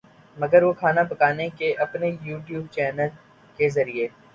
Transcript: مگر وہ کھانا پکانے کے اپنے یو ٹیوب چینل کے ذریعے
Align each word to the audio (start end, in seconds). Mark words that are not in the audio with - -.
مگر 0.37 0.63
وہ 0.63 0.71
کھانا 0.73 1.03
پکانے 1.11 1.47
کے 1.57 1.73
اپنے 1.85 2.07
یو 2.21 2.37
ٹیوب 2.47 2.65
چینل 2.71 3.09
کے 3.59 3.69
ذریعے 3.69 4.07